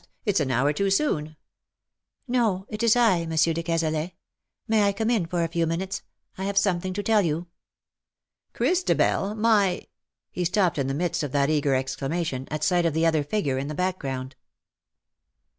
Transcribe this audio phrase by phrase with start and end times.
[0.25, 1.35] It's an hour too soon.""
[2.27, 4.13] No, it is I, Monsieur de Cazalet.
[4.67, 6.01] May I come in for a few minutes?
[6.39, 7.45] I have something to tell you.""
[8.55, 9.85] Christabel— my"
[10.31, 13.59] He stopped in the midst of that eager exclamation, at sight of the other figure
[13.59, 14.35] in the background.